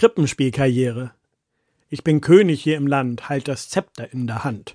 Krippenspielkarriere. 0.00 1.10
Ich 1.90 2.02
bin 2.02 2.22
König 2.22 2.62
hier 2.62 2.78
im 2.78 2.86
Land, 2.86 3.28
halt 3.28 3.48
das 3.48 3.68
Zepter 3.68 4.10
in 4.10 4.26
der 4.26 4.44
Hand. 4.44 4.74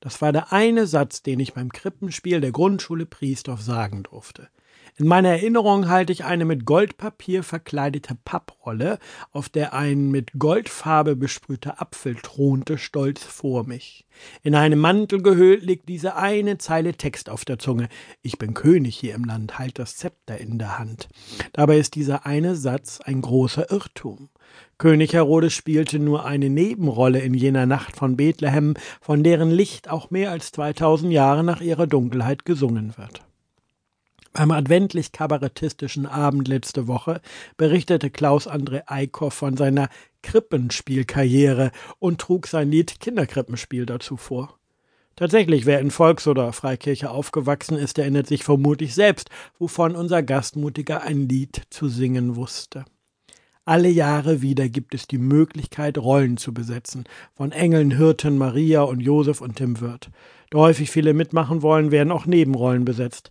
Das 0.00 0.22
war 0.22 0.32
der 0.32 0.50
eine 0.50 0.86
Satz, 0.86 1.22
den 1.22 1.40
ich 1.40 1.52
beim 1.52 1.70
Krippenspiel 1.70 2.40
der 2.40 2.52
Grundschule 2.52 3.04
Priestorf 3.04 3.60
sagen 3.60 4.04
durfte. 4.04 4.48
In 4.98 5.06
meiner 5.06 5.30
Erinnerung 5.30 5.88
halte 5.88 6.12
ich 6.12 6.26
eine 6.26 6.44
mit 6.44 6.66
Goldpapier 6.66 7.42
verkleidete 7.42 8.14
Papprolle, 8.26 8.98
auf 9.30 9.48
der 9.48 9.72
ein 9.72 10.10
mit 10.10 10.32
Goldfarbe 10.38 11.16
besprühter 11.16 11.80
Apfel 11.80 12.16
thronte, 12.16 12.76
stolz 12.76 13.24
vor 13.24 13.66
mich. 13.66 14.04
In 14.42 14.54
einem 14.54 14.78
Mantel 14.78 15.22
gehüllt 15.22 15.62
liegt 15.62 15.88
diese 15.88 16.16
eine 16.16 16.58
Zeile 16.58 16.92
Text 16.92 17.30
auf 17.30 17.46
der 17.46 17.58
Zunge. 17.58 17.88
Ich 18.20 18.36
bin 18.36 18.52
König 18.52 18.94
hier 18.94 19.14
im 19.14 19.24
Land, 19.24 19.58
halt 19.58 19.78
das 19.78 19.96
Zepter 19.96 20.36
in 20.36 20.58
der 20.58 20.78
Hand. 20.78 21.08
Dabei 21.54 21.78
ist 21.78 21.94
dieser 21.94 22.26
eine 22.26 22.54
Satz 22.54 23.00
ein 23.00 23.22
großer 23.22 23.70
Irrtum. 23.70 24.28
König 24.76 25.14
Herodes 25.14 25.54
spielte 25.54 26.00
nur 26.00 26.26
eine 26.26 26.50
Nebenrolle 26.50 27.20
in 27.20 27.32
jener 27.32 27.64
Nacht 27.64 27.96
von 27.96 28.18
Bethlehem, 28.18 28.74
von 29.00 29.24
deren 29.24 29.50
Licht 29.50 29.88
auch 29.88 30.10
mehr 30.10 30.30
als 30.30 30.52
2000 30.52 31.10
Jahre 31.10 31.44
nach 31.44 31.62
ihrer 31.62 31.86
Dunkelheit 31.86 32.44
gesungen 32.44 32.92
wird. 32.98 33.22
Beim 34.32 34.50
adventlich-kabarettistischen 34.50 36.06
Abend 36.06 36.48
letzte 36.48 36.86
Woche 36.86 37.20
berichtete 37.58 38.08
Klaus 38.08 38.48
André 38.48 38.84
Eickhoff 38.86 39.34
von 39.34 39.58
seiner 39.58 39.90
Krippenspielkarriere 40.22 41.70
und 41.98 42.18
trug 42.20 42.46
sein 42.46 42.70
Lied 42.70 42.98
Kinderkrippenspiel 42.98 43.84
dazu 43.84 44.16
vor. 44.16 44.58
Tatsächlich, 45.16 45.66
wer 45.66 45.80
in 45.80 45.90
Volks- 45.90 46.26
oder 46.26 46.54
Freikirche 46.54 47.10
aufgewachsen 47.10 47.76
ist, 47.76 47.98
erinnert 47.98 48.26
sich 48.26 48.42
vermutlich 48.42 48.94
selbst, 48.94 49.28
wovon 49.58 49.94
unser 49.94 50.22
Gastmutiger 50.22 51.02
ein 51.02 51.28
Lied 51.28 51.62
zu 51.68 51.88
singen 51.88 52.34
wusste. 52.34 52.86
Alle 53.66 53.90
Jahre 53.90 54.40
wieder 54.40 54.70
gibt 54.70 54.94
es 54.94 55.06
die 55.06 55.18
Möglichkeit, 55.18 55.98
Rollen 55.98 56.38
zu 56.38 56.54
besetzen, 56.54 57.04
von 57.34 57.52
Engeln, 57.52 57.90
Hirten, 57.90 58.38
Maria 58.38 58.82
und 58.82 59.00
Josef 59.00 59.42
und 59.42 59.56
Tim 59.56 59.80
Wirth. 59.80 60.10
Da 60.48 60.58
häufig 60.58 60.90
viele 60.90 61.12
mitmachen 61.12 61.60
wollen, 61.60 61.90
werden 61.90 62.10
auch 62.10 62.24
Nebenrollen 62.24 62.86
besetzt. 62.86 63.30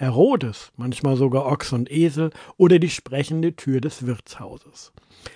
Herodes, 0.00 0.72
manchmal 0.78 1.18
sogar 1.18 1.44
Ochs 1.44 1.74
und 1.74 1.90
Esel 1.90 2.30
oder 2.56 2.78
die 2.78 2.88
sprechende 2.88 3.54
Tür 3.54 3.82
des 3.82 4.06
Wirtshauses. 4.06 4.94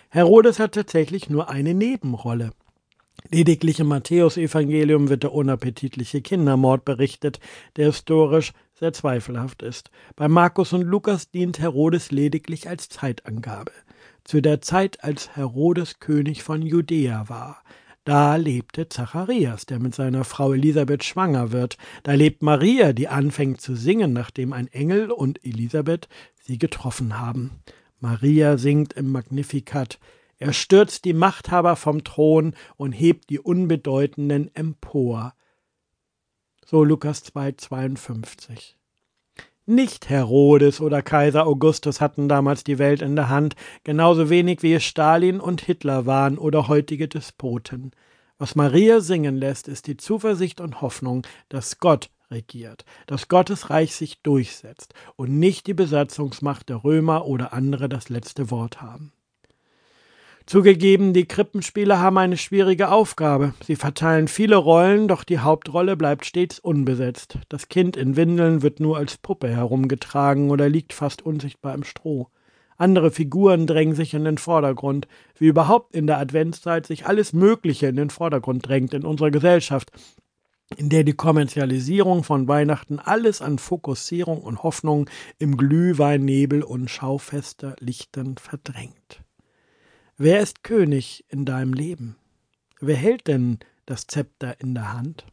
Herodes 0.09 0.59
hat 0.59 0.73
tatsächlich 0.73 1.29
nur 1.29 1.51
eine 1.51 1.75
Nebenrolle. 1.75 2.53
Lediglich 3.31 3.79
im 3.81 3.89
Matthäusevangelium 3.89 5.11
wird 5.11 5.23
der 5.23 5.35
unappetitliche 5.35 6.23
Kindermord 6.23 6.87
berichtet, 6.87 7.41
der 7.77 7.89
historisch 7.89 8.55
sehr 8.73 8.95
zweifelhaft 8.95 9.63
ist. 9.63 9.91
Bei 10.17 10.29
Markus 10.29 10.73
und 10.73 10.81
Lukas 10.81 11.31
dient 11.31 11.59
Herodes 11.59 12.11
lediglich 12.11 12.67
als 12.67 12.89
Zeitangabe. 12.89 13.73
Zu 14.25 14.41
der 14.41 14.63
Zeit, 14.63 15.05
als 15.05 15.37
Herodes 15.37 16.01
König 16.01 16.43
von 16.43 16.63
Judäa 16.63 17.29
war. 17.29 17.63
Da 18.05 18.37
lebte 18.37 18.91
Zacharias, 18.91 19.65
der 19.65 19.79
mit 19.79 19.95
seiner 19.95 20.25
Frau 20.25 20.53
Elisabeth 20.53 21.05
schwanger 21.05 21.53
wird. 21.53 21.79
Da 22.03 22.13
lebt 22.13 22.43
Maria, 22.43 22.93
die 22.93 23.09
anfängt 23.09 23.63
zu 23.63 23.75
singen, 23.75 24.13
nachdem 24.13 24.53
ein 24.53 24.69
Engel 24.69 25.11
und 25.11 25.43
Elisabeth 25.43 26.09
sie 26.43 26.59
getroffen 26.59 27.19
haben. 27.19 27.63
Maria 28.01 28.59
singt 28.59 28.93
im 28.93 29.11
Magnificat. 29.11 29.99
Er 30.37 30.53
stürzt 30.53 31.07
die 31.07 31.15
Machthaber 31.15 31.77
vom 31.77 32.05
Thron 32.05 32.55
und 32.77 32.93
hebt 32.93 33.31
die 33.31 33.39
Unbedeutenden 33.39 34.55
empor. 34.55 35.35
So 36.67 36.85
Lukas 36.85 37.23
2, 37.23 37.53
52. 37.53 38.77
Nicht 39.67 40.11
Herodes 40.11 40.83
oder 40.83 41.01
Kaiser 41.01 41.47
Augustus 41.47 42.03
hatten 42.03 42.29
damals 42.29 42.65
die 42.65 42.79
Welt 42.79 43.01
in 43.01 43.17
der 43.17 43.31
Hand, 43.31 43.57
genauso 43.83 44.29
wenig 44.29 44.63
wie 44.63 44.75
es 44.75 44.85
Stalin 44.85 45.41
und 45.41 45.63
Hitler 45.63 46.05
waren 46.05 46.37
oder 46.37 46.69
heutige 46.69 47.09
Despoten. 47.09 47.93
Was 48.37 48.57
Maria 48.57 49.01
singen 49.01 49.37
lässt, 49.37 49.67
ist 49.67 49.87
die 49.87 49.97
Zuversicht 49.97 50.61
und 50.61 50.83
Hoffnung, 50.83 51.27
dass 51.49 51.79
Gott 51.79 52.11
regiert, 52.31 52.85
dass 53.07 53.29
Gottes 53.29 53.71
Reich 53.71 53.95
sich 53.95 54.21
durchsetzt 54.21 54.93
und 55.17 55.39
nicht 55.39 55.67
die 55.67 55.73
Besatzungsmacht 55.73 56.69
der 56.69 56.85
Römer 56.85 57.25
oder 57.25 57.55
andere 57.55 57.89
das 57.89 58.11
letzte 58.11 58.51
Wort 58.51 58.83
haben. 58.83 59.15
Zugegeben, 60.47 61.15
die 61.15 61.25
Krippenspiele 61.25 62.01
haben 62.01 62.19
eine 62.19 62.37
schwierige 62.37 62.91
Aufgabe. 62.91 63.55
Sie 63.65 63.77
verteilen 63.77 64.29
viele 64.29 64.57
Rollen, 64.57 65.09
doch 65.09 65.25
die 65.25 65.39
Hauptrolle 65.39 65.97
bleibt 65.97 66.27
stets 66.27 66.59
unbesetzt. 66.59 67.39
Das 67.49 67.69
Kind 67.69 67.97
in 67.97 68.15
Windeln 68.15 68.61
wird 68.61 68.79
nur 68.79 68.99
als 68.99 69.17
Puppe 69.17 69.49
herumgetragen 69.49 70.51
oder 70.51 70.69
liegt 70.69 70.93
fast 70.93 71.23
unsichtbar 71.23 71.75
im 71.75 71.83
Stroh. 71.83 72.29
Andere 72.77 73.11
Figuren 73.11 73.67
drängen 73.67 73.95
sich 73.95 74.13
in 74.13 74.25
den 74.25 74.37
Vordergrund, 74.37 75.09
wie 75.39 75.47
überhaupt 75.47 75.95
in 75.95 76.07
der 76.07 76.19
Adventszeit 76.19 76.87
sich 76.87 77.07
alles 77.07 77.33
Mögliche 77.33 77.87
in 77.87 77.97
den 77.97 78.11
Vordergrund 78.11 78.69
drängt 78.69 78.93
in 78.93 79.07
unserer 79.07 79.31
Gesellschaft, 79.31 79.93
in 80.77 80.91
der 80.91 81.05
die 81.05 81.15
Kommerzialisierung 81.15 82.23
von 82.23 82.49
Weihnachten 82.49 82.99
alles 82.99 83.41
an 83.41 83.59
Fokussierung 83.59 84.43
und 84.43 84.63
Hoffnung 84.63 85.09
im 85.39 85.57
Glühweinnebel 85.57 86.63
und 86.63 86.91
Schaufester 86.91 87.77
Lichtern 87.81 88.37
verdrängt. 88.37 89.24
Wer 90.17 90.41
ist 90.41 90.63
König 90.63 91.25
in 91.29 91.45
deinem 91.45 91.73
Leben? 91.73 92.15
Wer 92.79 92.95
hält 92.95 93.27
denn 93.27 93.59
das 93.85 94.07
Zepter 94.07 94.61
in 94.61 94.73
der 94.73 94.93
Hand? 94.93 95.27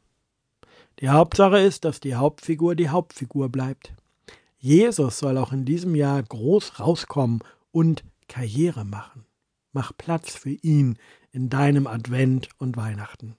Die 0.99 1.09
Hauptsache 1.09 1.59
ist, 1.59 1.85
dass 1.85 1.99
die 1.99 2.15
Hauptfigur 2.15 2.73
die 2.73 2.89
Hauptfigur 2.89 3.49
bleibt. 3.49 3.93
Jesus 4.57 5.19
soll 5.19 5.37
auch 5.37 5.51
in 5.51 5.65
diesem 5.65 5.93
Jahr 5.93 6.23
groß 6.23 6.79
rauskommen 6.79 7.43
und 7.71 8.03
Karriere 8.27 8.83
machen. 8.83 9.25
Mach 9.71 9.91
Platz 9.95 10.33
für 10.33 10.49
ihn 10.49 10.97
in 11.31 11.49
deinem 11.49 11.85
Advent 11.85 12.49
und 12.57 12.75
Weihnachten. 12.75 13.35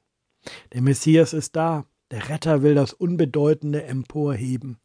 Der 0.72 0.80
Messias 0.80 1.32
ist 1.32 1.56
da, 1.56 1.86
der 2.12 2.28
Retter 2.28 2.62
will 2.62 2.76
das 2.76 2.92
Unbedeutende 2.92 3.82
emporheben. 3.82 4.78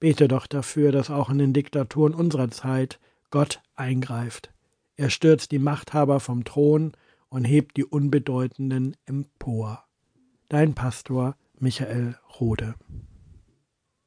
Bete 0.00 0.28
doch 0.28 0.46
dafür, 0.46 0.92
dass 0.92 1.10
auch 1.10 1.28
in 1.28 1.36
den 1.36 1.52
Diktaturen 1.52 2.14
unserer 2.14 2.50
Zeit 2.50 2.98
Gott 3.30 3.60
eingreift 3.74 4.50
er 4.98 5.10
stürzt 5.10 5.52
die 5.52 5.60
Machthaber 5.60 6.18
vom 6.18 6.44
Thron 6.44 6.92
und 7.28 7.44
hebt 7.44 7.76
die 7.76 7.84
Unbedeutenden 7.84 8.96
empor. 9.06 9.84
Dein 10.48 10.74
Pastor 10.74 11.36
Michael 11.58 12.16
Rode. 12.40 12.74